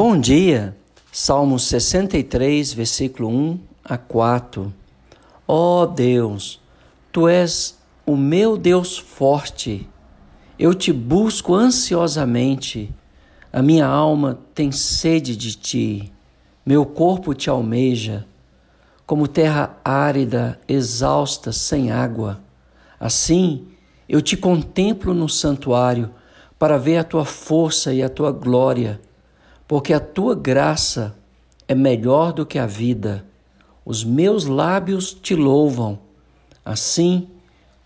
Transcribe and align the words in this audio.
Bom 0.00 0.16
dia, 0.16 0.76
Salmo 1.10 1.58
63, 1.58 2.72
versículo 2.72 3.28
1 3.28 3.58
a 3.84 3.98
4. 3.98 4.72
Ó 5.44 5.82
oh 5.82 5.86
Deus, 5.86 6.60
tu 7.10 7.26
és 7.26 7.76
o 8.06 8.16
meu 8.16 8.56
Deus 8.56 8.96
forte, 8.96 9.88
eu 10.56 10.72
te 10.72 10.92
busco 10.92 11.52
ansiosamente, 11.52 12.94
a 13.52 13.60
minha 13.60 13.88
alma 13.88 14.38
tem 14.54 14.70
sede 14.70 15.34
de 15.34 15.56
ti, 15.56 16.12
meu 16.64 16.86
corpo 16.86 17.34
te 17.34 17.50
almeja, 17.50 18.24
como 19.04 19.26
terra 19.26 19.80
árida, 19.84 20.60
exausta, 20.68 21.50
sem 21.50 21.90
água. 21.90 22.40
Assim, 23.00 23.66
eu 24.08 24.22
te 24.22 24.36
contemplo 24.36 25.12
no 25.12 25.28
santuário 25.28 26.08
para 26.56 26.78
ver 26.78 26.98
a 26.98 27.04
tua 27.04 27.24
força 27.24 27.92
e 27.92 28.00
a 28.00 28.08
tua 28.08 28.30
glória 28.30 29.00
porque 29.68 29.92
a 29.92 30.00
tua 30.00 30.34
graça 30.34 31.14
é 31.68 31.74
melhor 31.74 32.32
do 32.32 32.46
que 32.46 32.58
a 32.58 32.66
vida. 32.66 33.26
Os 33.84 34.02
meus 34.02 34.46
lábios 34.46 35.12
te 35.12 35.34
louvam. 35.34 35.98
Assim, 36.64 37.28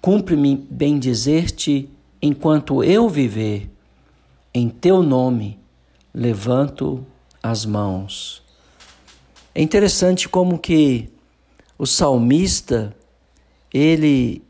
cumpre-me 0.01 0.56
bendizer-te 0.70 1.91
enquanto 2.23 2.84
eu 2.84 3.09
viver. 3.09 3.69
Em 4.55 4.69
teu 4.69 5.03
nome 5.03 5.59
levanto 6.15 7.05
as 7.42 7.66
mãos. 7.66 8.42
É 9.53 9.61
interessante 9.61 10.28
como 10.28 10.59
que 10.59 11.11
o 11.77 11.87
salmista 11.87 12.95
ele 13.75 14.42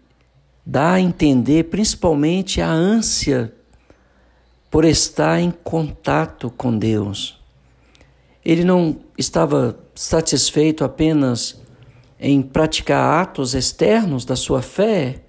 dá 0.67 0.93
a 0.93 1.01
entender 1.01 1.65
principalmente 1.65 2.61
a 2.61 2.71
ânsia 2.71 3.55
por 4.73 4.87
estar 4.87 5.39
em 5.39 5.51
contato 5.51 6.51
com 6.57 6.79
Deus. 6.79 7.39
Ele 8.43 8.65
não 8.65 9.01
estava 9.19 9.79
satisfeito 9.95 10.83
apenas 10.83 11.61
em 12.19 12.41
praticar 12.41 13.21
atos 13.21 13.53
externos 13.53 14.25
da 14.25 14.35
sua 14.35 14.63
fé, 14.63 15.25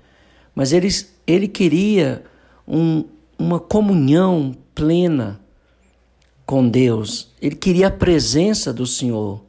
mas 0.55 0.71
ele, 0.71 0.87
ele 1.27 1.49
queria 1.49 2.23
um, 2.65 3.03
uma 3.37 3.59
comunhão 3.59 4.55
plena 4.73 5.41
com 6.45 6.69
Deus. 6.69 7.29
Ele 7.41 7.55
queria 7.55 7.87
a 7.87 7.91
presença 7.91 8.71
do 8.71 8.87
Senhor, 8.87 9.43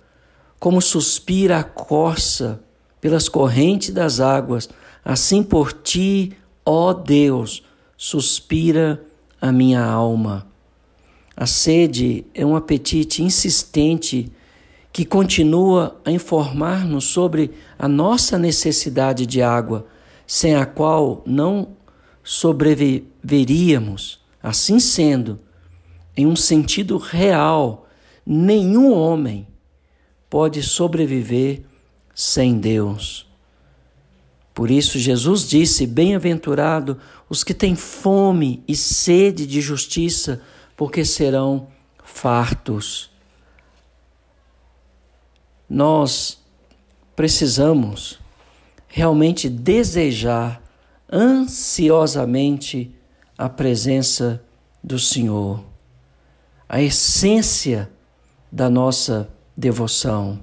como 0.58 0.83
suspira 0.83 1.58
a 1.58 1.64
corça 1.64 2.61
pelas 3.01 3.29
correntes 3.29 3.91
das 3.91 4.19
águas, 4.19 4.69
assim 5.05 5.41
por 5.41 5.73
ti, 5.73 6.33
ó 6.67 6.92
Deus, 6.92 7.62
suspira 7.97 9.01
a 9.45 9.53
minha 9.53 9.84
alma. 9.84 10.47
A 11.37 11.45
sede 11.45 12.25
é 12.33 12.47
um 12.47 12.56
apetite 12.56 13.23
insistente 13.23 14.33
que 14.91 15.05
continua 15.05 16.01
a 16.03 16.11
informar-nos 16.11 17.05
sobre 17.05 17.51
a 17.78 17.86
nossa 17.86 18.39
necessidade 18.39 19.27
de 19.27 19.42
água, 19.42 19.86
sem 20.27 20.55
a 20.55 20.64
qual 20.64 21.23
não 21.27 21.77
sobreviveríamos. 22.23 24.19
Assim 24.42 24.81
sendo, 24.81 25.39
em 26.17 26.27
um 26.27 26.36
sentido 26.36 26.97
real, 26.97 27.86
nenhum 28.25 28.95
homem 28.95 29.47
pode 30.31 30.62
sobreviver 30.62 31.64
sem 32.14 32.58
Deus. 32.58 33.23
Por 34.55 34.70
isso, 34.70 34.98
Jesus 35.00 35.48
disse: 35.48 35.84
Bem-aventurado 35.84 36.98
os 37.28 37.42
que 37.42 37.52
têm 37.52 37.74
fome 37.74 38.62
e 38.69 38.77
sede 38.77 39.46
de 39.46 39.61
justiça, 39.61 40.41
porque 40.77 41.05
serão 41.05 41.66
fartos. 42.05 43.11
Nós 45.69 46.38
precisamos 47.16 48.20
realmente 48.86 49.48
desejar 49.48 50.62
ansiosamente 51.12 52.95
a 53.36 53.48
presença 53.48 54.40
do 54.83 55.00
Senhor, 55.00 55.64
a 56.68 56.80
essência 56.80 57.90
da 58.52 58.70
nossa 58.70 59.29
devoção. 59.56 60.40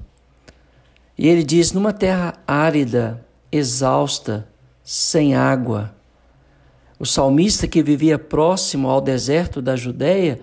E 1.17 1.29
ele 1.29 1.43
diz: 1.43 1.71
numa 1.71 1.93
terra 1.93 2.33
árida, 2.45 3.25
exausta, 3.51 4.47
sem 4.83 5.35
água. 5.35 5.93
O 6.99 7.05
salmista 7.05 7.67
que 7.67 7.81
vivia 7.81 8.17
próximo 8.17 8.87
ao 8.87 9.01
deserto 9.01 9.61
da 9.61 9.75
Judéia 9.75 10.39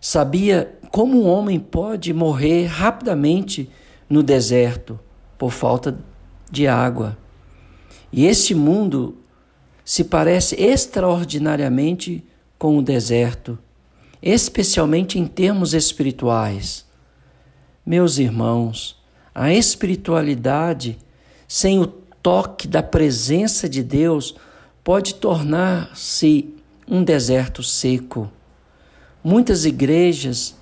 sabia 0.00 0.78
como 0.90 1.22
um 1.22 1.26
homem 1.26 1.58
pode 1.58 2.12
morrer 2.12 2.66
rapidamente 2.66 3.70
no 4.08 4.22
deserto 4.22 4.98
por 5.38 5.50
falta 5.50 5.98
de 6.50 6.68
água. 6.68 7.16
E 8.12 8.26
este 8.26 8.54
mundo 8.54 9.16
se 9.84 10.04
parece 10.04 10.54
extraordinariamente 10.60 12.24
com 12.58 12.76
o 12.76 12.82
deserto, 12.82 13.58
especialmente 14.22 15.18
em 15.18 15.26
termos 15.26 15.72
espirituais. 15.72 16.86
Meus 17.84 18.18
irmãos, 18.18 19.00
a 19.34 19.52
espiritualidade 19.52 20.98
sem 21.48 21.80
o 21.80 22.01
toque 22.22 22.68
da 22.68 22.82
presença 22.82 23.68
de 23.68 23.82
Deus 23.82 24.34
pode 24.84 25.14
tornar-se 25.14 26.54
um 26.86 27.02
deserto 27.02 27.62
seco. 27.62 28.30
Muitas 29.22 29.64
igrejas, 29.64 30.56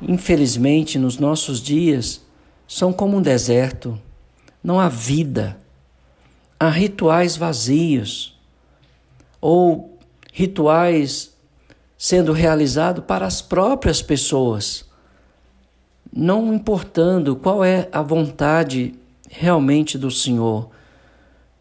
infelizmente, 0.00 0.98
nos 0.98 1.18
nossos 1.18 1.60
dias, 1.60 2.20
são 2.66 2.92
como 2.92 3.16
um 3.16 3.22
deserto. 3.22 4.00
Não 4.62 4.78
há 4.78 4.88
vida. 4.88 5.58
Há 6.58 6.68
rituais 6.68 7.36
vazios 7.36 8.38
ou 9.40 9.98
rituais 10.32 11.32
sendo 11.96 12.32
realizados 12.32 13.04
para 13.04 13.26
as 13.26 13.42
próprias 13.42 14.00
pessoas, 14.00 14.86
não 16.10 16.54
importando 16.54 17.36
qual 17.36 17.62
é 17.62 17.88
a 17.92 18.00
vontade 18.00 18.94
realmente 19.30 19.96
do 19.96 20.10
Senhor. 20.10 20.68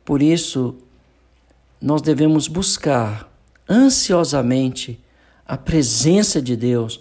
Por 0.03 0.21
isso, 0.21 0.75
nós 1.79 2.01
devemos 2.01 2.47
buscar 2.47 3.31
ansiosamente 3.69 4.99
a 5.45 5.55
presença 5.55 6.41
de 6.41 6.55
Deus, 6.55 6.99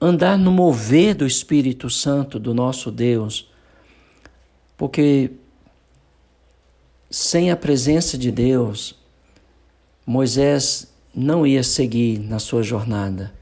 andar 0.00 0.36
no 0.36 0.50
mover 0.50 1.14
do 1.14 1.26
Espírito 1.26 1.88
Santo 1.88 2.38
do 2.38 2.52
nosso 2.52 2.90
Deus, 2.90 3.48
porque 4.76 5.30
sem 7.10 7.50
a 7.50 7.56
presença 7.56 8.18
de 8.18 8.30
Deus, 8.30 8.94
Moisés 10.04 10.92
não 11.14 11.46
ia 11.46 11.62
seguir 11.62 12.18
na 12.18 12.38
sua 12.38 12.62
jornada. 12.62 13.32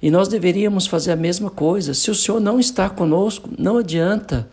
E 0.00 0.10
nós 0.10 0.28
deveríamos 0.28 0.86
fazer 0.86 1.12
a 1.12 1.16
mesma 1.16 1.48
coisa. 1.48 1.94
Se 1.94 2.10
o 2.10 2.14
Senhor 2.14 2.40
não 2.40 2.58
está 2.58 2.90
conosco, 2.90 3.48
não 3.56 3.78
adianta 3.78 4.50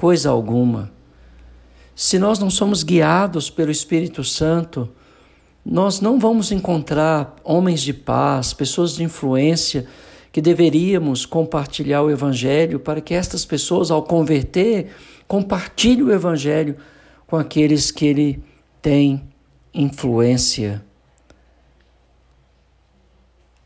coisa 0.00 0.30
alguma. 0.30 0.90
Se 1.94 2.18
nós 2.18 2.38
não 2.38 2.48
somos 2.48 2.82
guiados 2.82 3.50
pelo 3.50 3.70
Espírito 3.70 4.24
Santo, 4.24 4.88
nós 5.62 6.00
não 6.00 6.18
vamos 6.18 6.50
encontrar 6.50 7.36
homens 7.44 7.82
de 7.82 7.92
paz, 7.92 8.54
pessoas 8.54 8.94
de 8.94 9.04
influência 9.04 9.86
que 10.32 10.40
deveríamos 10.40 11.26
compartilhar 11.26 12.00
o 12.00 12.10
Evangelho 12.10 12.80
para 12.80 13.02
que 13.02 13.12
estas 13.12 13.44
pessoas, 13.44 13.90
ao 13.90 14.02
converter, 14.02 14.90
compartilhem 15.28 16.04
o 16.04 16.10
Evangelho 16.10 16.78
com 17.26 17.36
aqueles 17.36 17.90
que 17.90 18.06
ele 18.06 18.42
tem 18.80 19.22
influência. 19.74 20.82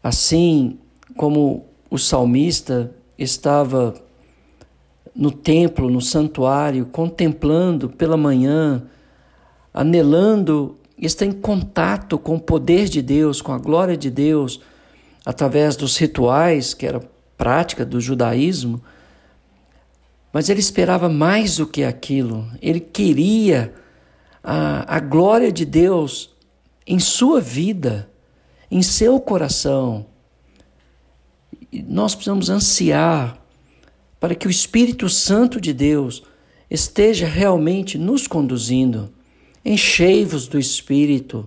Assim 0.02 0.80
como 1.16 1.64
o 1.88 1.96
salmista 1.96 2.92
estava 3.16 4.03
no 5.14 5.30
templo, 5.30 5.88
no 5.88 6.00
santuário, 6.00 6.86
contemplando 6.86 7.88
pela 7.88 8.16
manhã, 8.16 8.82
anelando 9.72 10.76
estar 10.98 11.26
em 11.26 11.32
contato 11.32 12.18
com 12.18 12.36
o 12.36 12.40
poder 12.40 12.88
de 12.88 13.00
Deus, 13.00 13.40
com 13.40 13.52
a 13.52 13.58
glória 13.58 13.96
de 13.96 14.10
Deus, 14.10 14.60
através 15.24 15.76
dos 15.76 15.96
rituais, 15.96 16.74
que 16.74 16.86
era 16.86 17.00
prática 17.36 17.84
do 17.84 18.00
judaísmo. 18.00 18.82
Mas 20.32 20.48
ele 20.48 20.60
esperava 20.60 21.08
mais 21.08 21.56
do 21.56 21.66
que 21.66 21.84
aquilo, 21.84 22.48
ele 22.60 22.80
queria 22.80 23.72
a, 24.42 24.96
a 24.96 25.00
glória 25.00 25.52
de 25.52 25.64
Deus 25.64 26.34
em 26.86 26.98
sua 26.98 27.40
vida, 27.40 28.10
em 28.70 28.82
seu 28.82 29.20
coração. 29.20 30.06
E 31.72 31.82
nós 31.82 32.14
precisamos 32.14 32.50
ansiar 32.50 33.43
para 34.24 34.34
que 34.34 34.48
o 34.48 34.50
Espírito 34.50 35.06
Santo 35.06 35.60
de 35.60 35.74
Deus 35.74 36.22
esteja 36.70 37.26
realmente 37.26 37.98
nos 37.98 38.26
conduzindo. 38.26 39.10
Enchei-vos 39.62 40.48
do 40.48 40.58
Espírito 40.58 41.46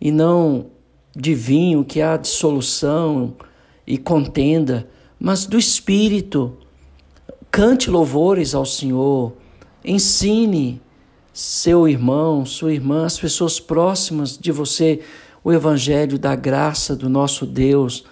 e 0.00 0.10
não 0.10 0.68
de 1.14 1.34
vinho 1.34 1.84
que 1.84 2.00
há 2.00 2.16
dissolução 2.16 3.34
e 3.86 3.98
contenda, 3.98 4.88
mas 5.20 5.44
do 5.44 5.58
espírito. 5.58 6.56
Cante 7.50 7.90
louvores 7.90 8.54
ao 8.54 8.64
Senhor, 8.64 9.34
ensine 9.84 10.80
seu 11.30 11.86
irmão, 11.86 12.46
sua 12.46 12.72
irmã, 12.72 13.04
as 13.04 13.18
pessoas 13.18 13.60
próximas 13.60 14.38
de 14.38 14.50
você, 14.50 15.02
o 15.44 15.52
evangelho 15.52 16.18
da 16.18 16.34
graça 16.34 16.96
do 16.96 17.10
nosso 17.10 17.44
Deus. 17.44 18.02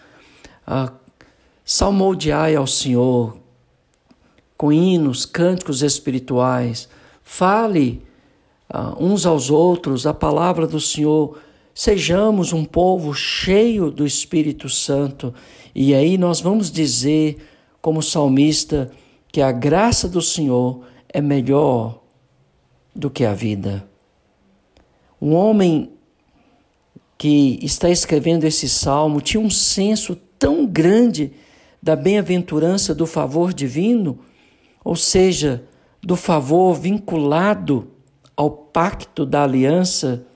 Ah, 0.66 0.92
salmodiai 1.64 2.54
ao 2.56 2.66
Senhor 2.66 3.42
com 4.56 4.72
hinos, 4.72 5.24
cânticos 5.24 5.82
espirituais. 5.82 6.88
Fale 7.22 8.02
uh, 8.72 9.02
uns 9.02 9.26
aos 9.26 9.50
outros 9.50 10.06
a 10.06 10.14
palavra 10.14 10.66
do 10.66 10.80
Senhor. 10.80 11.38
Sejamos 11.74 12.52
um 12.52 12.64
povo 12.64 13.12
cheio 13.12 13.90
do 13.90 14.06
Espírito 14.06 14.68
Santo. 14.68 15.34
E 15.74 15.94
aí 15.94 16.16
nós 16.16 16.40
vamos 16.40 16.70
dizer, 16.70 17.38
como 17.80 18.02
salmista, 18.02 18.90
que 19.32 19.40
a 19.40 19.50
graça 19.50 20.08
do 20.08 20.22
Senhor 20.22 20.82
é 21.08 21.20
melhor 21.20 22.00
do 22.94 23.10
que 23.10 23.24
a 23.24 23.34
vida. 23.34 23.88
Um 25.20 25.34
homem 25.34 25.90
que 27.16 27.58
está 27.62 27.88
escrevendo 27.88 28.44
esse 28.44 28.68
salmo 28.68 29.20
tinha 29.20 29.40
um 29.40 29.50
senso 29.50 30.16
tão 30.38 30.66
grande 30.66 31.32
da 31.82 31.96
bem-aventurança 31.96 32.94
do 32.94 33.06
favor 33.06 33.52
divino, 33.52 34.18
ou 34.84 34.94
seja, 34.94 35.64
do 36.02 36.14
favor 36.14 36.74
vinculado 36.74 37.88
ao 38.36 38.50
pacto 38.50 39.24
da 39.24 39.42
aliança, 39.42 40.26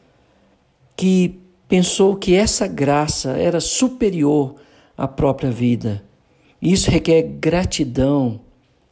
que 0.96 1.38
pensou 1.68 2.16
que 2.16 2.34
essa 2.34 2.66
graça 2.66 3.32
era 3.32 3.60
superior 3.60 4.54
à 4.96 5.06
própria 5.06 5.50
vida. 5.50 6.02
Isso 6.60 6.90
requer 6.90 7.22
gratidão 7.22 8.40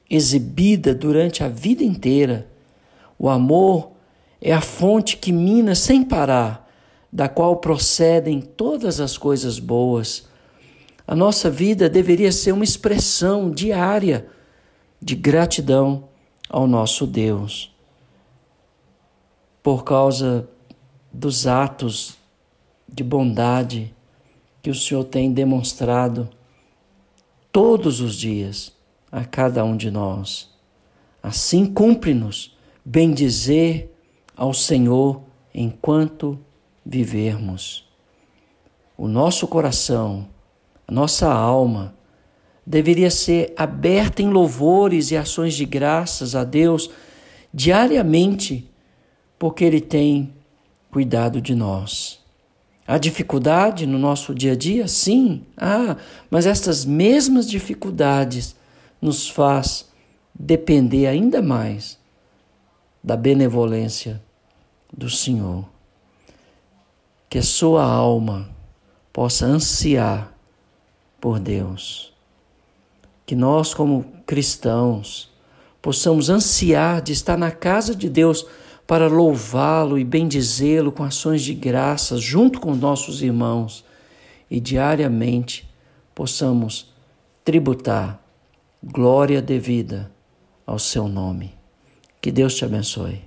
exibida 0.09 0.95
durante 0.95 1.43
a 1.43 1.49
vida 1.49 1.83
inteira. 1.83 2.47
O 3.19 3.29
amor 3.29 3.93
é 4.41 4.53
a 4.53 4.61
fonte 4.61 5.17
que 5.17 5.33
mina 5.33 5.75
sem 5.75 6.05
parar, 6.05 6.69
da 7.11 7.29
qual 7.29 7.57
procedem 7.57 8.41
todas 8.41 9.01
as 9.01 9.17
coisas 9.17 9.59
boas. 9.59 10.29
A 11.07 11.15
nossa 11.17 11.49
vida 11.49 11.89
deveria 11.89 12.31
ser 12.31 12.53
uma 12.53 12.65
expressão 12.65 13.51
diária 13.51 14.27
de 15.07 15.15
gratidão 15.15 16.09
ao 16.51 16.67
nosso 16.67 17.07
Deus. 17.07 17.73
Por 19.63 19.85
causa 19.85 20.49
dos 21.13 21.47
atos 21.47 22.19
de 22.89 23.05
bondade 23.05 23.95
que 24.61 24.69
o 24.69 24.75
Senhor 24.75 25.05
tem 25.05 25.33
demonstrado 25.33 26.29
todos 27.53 28.01
os 28.01 28.17
dias 28.17 28.73
a 29.13 29.25
cada 29.25 29.65
um 29.65 29.77
de 29.77 29.93
nós. 29.93 30.51
Assim, 31.23 31.73
cumpre-nos 31.73 32.57
bendizer 32.85 33.89
ao 34.37 34.53
Senhor 34.53 35.23
enquanto 35.55 36.37
vivermos. 36.85 37.89
O 38.99 39.07
nosso 39.07 39.47
coração, 39.47 40.27
a 40.85 40.91
nossa 40.91 41.33
alma, 41.33 41.95
deveria 42.67 43.11
ser 43.11 43.55
aberta 43.57 44.21
em 44.21 44.29
louvores 44.29 45.13
e 45.13 45.17
ações 45.17 45.55
de 45.55 45.65
graças 45.65 46.35
a 46.35 46.43
Deus 46.43 46.91
diariamente, 47.55 48.69
porque 49.39 49.65
Ele 49.65 49.81
tem 49.81 50.35
cuidado 50.91 51.41
de 51.41 51.55
nós. 51.55 52.19
Há 52.87 52.99
dificuldade 52.99 53.87
no 53.87 53.99
nosso 53.99 54.35
dia 54.35 54.53
a 54.53 54.57
dia? 54.57 54.89
Sim, 54.89 55.45
ah, 55.57 55.97
mas 56.29 56.47
estas 56.47 56.85
mesmas 56.85 57.49
dificuldades 57.49 58.57
nos 59.01 59.29
faz 59.29 59.89
depender 60.35 61.07
ainda 61.07 61.41
mais 61.41 61.99
da 63.03 63.17
benevolência 63.17 64.23
do 64.93 65.09
Senhor. 65.09 65.65
Que 67.29 67.39
a 67.39 67.43
sua 67.43 67.85
alma 67.85 68.49
possa 69.13 69.47
ansiar 69.47 70.33
por 71.21 71.41
Deus 71.41 72.16
que 73.27 73.35
nós, 73.35 73.75
como 73.75 74.07
cristãos, 74.25 75.31
possamos 75.83 76.31
ansiar 76.31 77.03
de 77.03 77.13
estar 77.13 77.37
na 77.37 77.51
casa 77.51 77.95
de 77.95 78.09
Deus 78.09 78.47
para 78.87 79.09
louvá-lo 79.09 79.99
e 79.99 80.05
bendizê-lo 80.05 80.93
com 80.93 81.03
ações 81.03 81.43
de 81.43 81.53
graças 81.53 82.21
junto 82.21 82.61
com 82.61 82.75
nossos 82.75 83.21
irmãos 83.21 83.85
e 84.49 84.61
diariamente 84.61 85.69
possamos 86.15 86.95
tributar 87.45 88.23
glória 88.83 89.43
devida 89.43 90.11
ao 90.65 90.79
seu 90.79 91.09
nome. 91.09 91.53
Que 92.21 92.31
Deus 92.31 92.55
te 92.55 92.65
abençoe. 92.65 93.26